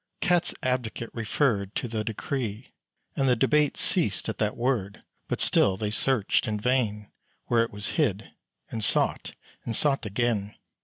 Cats' 0.19 0.55
advocate 0.63 1.11
Referred 1.13 1.75
to 1.75 1.87
the 1.87 2.03
decree; 2.03 2.73
and 3.15 3.29
the 3.29 3.35
debate 3.35 3.77
Ceased 3.77 4.27
at 4.29 4.39
that 4.39 4.57
word; 4.57 5.03
but 5.27 5.39
still 5.39 5.77
they 5.77 5.91
searched 5.91 6.47
in 6.47 6.59
vain 6.59 7.11
Where 7.45 7.61
it 7.63 7.69
was 7.71 7.89
hid, 8.01 8.31
and 8.71 8.83
sought 8.83 9.35
and 9.63 9.75
sought 9.75 10.03
again. 10.07 10.55